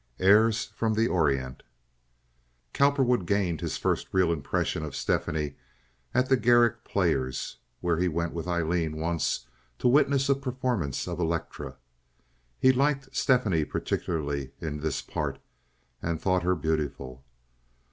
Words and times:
Airs 0.17 0.65
from 0.65 0.95
the 0.95 1.07
Orient 1.07 1.61
Cowperwood 2.73 3.27
gained 3.27 3.61
his 3.61 3.77
first 3.77 4.07
real 4.11 4.33
impression 4.33 4.83
of 4.83 4.95
Stephanie 4.95 5.57
at 6.11 6.27
the 6.27 6.37
Garrick 6.37 6.83
Players, 6.83 7.57
where 7.81 7.99
he 7.99 8.07
went 8.07 8.33
with 8.33 8.47
Aileen 8.47 8.97
once 8.97 9.45
to 9.77 9.87
witness 9.87 10.27
a 10.27 10.33
performance 10.33 11.07
of 11.07 11.19
"Elektra." 11.19 11.75
He 12.57 12.71
liked 12.71 13.15
Stephanie 13.15 13.63
particularly 13.63 14.53
in 14.59 14.79
this 14.79 15.03
part, 15.03 15.37
and 16.01 16.19
thought 16.19 16.41
her 16.41 16.55
beautiful. 16.55 17.23